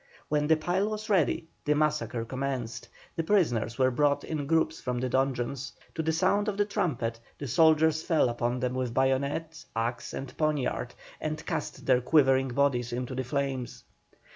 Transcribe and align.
When 0.29 0.47
the 0.47 0.57
pile 0.57 0.89
was 0.89 1.11
ready 1.11 1.47
the 1.63 1.75
massacre 1.75 2.25
commenced, 2.25 2.89
the 3.15 3.21
prisoners 3.23 3.77
were 3.77 3.91
brought 3.91 4.23
in 4.23 4.47
groups 4.47 4.81
from 4.81 4.97
the 4.99 5.09
dungeons; 5.09 5.73
to 5.93 6.01
the 6.01 6.11
sound 6.11 6.47
of 6.47 6.57
the 6.57 6.65
trumpet 6.65 7.19
the 7.37 7.47
soldiers 7.47 8.01
fell 8.01 8.27
upon 8.27 8.61
them 8.61 8.73
with 8.73 8.95
bayonet, 8.95 9.63
axe, 9.75 10.15
and 10.15 10.35
poniard, 10.37 10.95
and 11.21 11.45
cast 11.45 11.85
their 11.85 12.01
quivering 12.01 12.47
bodies 12.47 12.91
into 12.91 13.13
the 13.13 13.23
flames. 13.23 13.83